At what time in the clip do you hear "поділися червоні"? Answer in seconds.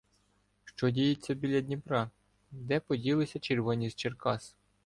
2.79-3.89